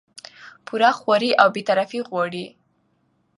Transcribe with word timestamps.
پوره 0.65 0.91
خواري 0.99 1.31
او 1.41 1.47
بې 1.55 1.61
طرفي 1.69 1.99
غواړي 2.09 2.45